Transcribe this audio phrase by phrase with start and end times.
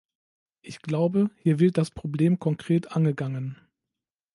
[0.63, 3.57] Ich glaube, hier wird das Problem konkret angegangen.